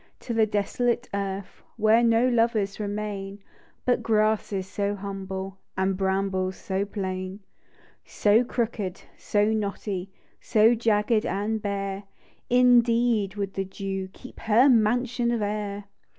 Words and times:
19 0.19 0.19
To 0.25 0.33
the 0.33 0.45
desolate 0.47 1.09
earth; 1.13 1.61
Where 1.77 2.01
no 2.01 2.27
lovers 2.27 2.79
remain 2.79 3.43
But 3.85 4.01
grasses 4.01 4.65
so 4.65 4.95
humble, 4.95 5.59
And 5.77 5.95
brambles 5.95 6.55
so 6.55 6.85
plain, 6.85 7.41
So 8.03 8.43
crooked, 8.43 9.03
so 9.15 9.53
knotty, 9.53 10.09
So 10.39 10.73
jagged 10.73 11.23
and 11.27 11.61
bare— 11.61 12.05
Indeed 12.63 13.35
would 13.35 13.53
the 13.53 13.65
dew 13.65 14.09
Keep 14.11 14.39
her 14.39 14.67
mansion 14.69 15.29
of 15.29 15.43
air 15.43 15.83